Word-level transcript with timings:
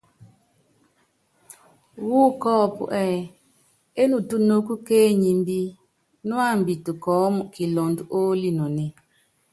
Wú 2.07 2.19
kɔ́ɔ́pú 2.41 2.83
ɛ́ɛ́: 3.01 3.21
Enutúnúkú 4.01 4.73
ké 4.87 4.95
enyimbí, 5.09 5.59
nuámbitɛ 6.27 6.91
kɔɔ́mu 7.03 7.41
kilɔndɔ 7.53 8.03
oolinonée. 8.17 8.91